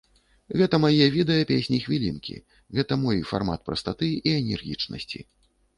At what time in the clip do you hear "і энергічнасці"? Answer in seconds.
4.27-5.19